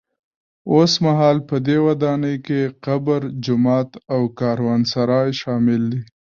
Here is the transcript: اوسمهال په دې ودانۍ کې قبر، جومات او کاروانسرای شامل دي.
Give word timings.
اوسمهال 0.73 1.37
په 1.49 1.55
دې 1.65 1.77
ودانۍ 1.87 2.35
کې 2.45 2.61
قبر، 2.85 3.21
جومات 3.45 3.89
او 4.13 4.21
کاروانسرای 4.39 5.29
شامل 5.41 5.81
دي. 5.91 6.01